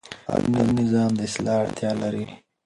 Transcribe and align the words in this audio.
هر 0.29 0.43
نظام 0.79 1.11
د 1.15 1.19
اصلاح 1.29 1.57
اړتیا 1.63 1.91
لري 2.01 2.25